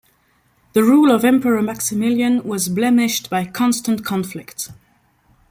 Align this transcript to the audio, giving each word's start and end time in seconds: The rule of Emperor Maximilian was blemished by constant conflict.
The 0.73 0.81
rule 0.81 1.11
of 1.11 1.23
Emperor 1.23 1.61
Maximilian 1.61 2.43
was 2.43 2.69
blemished 2.69 3.29
by 3.29 3.45
constant 3.45 4.03
conflict. 4.03 4.71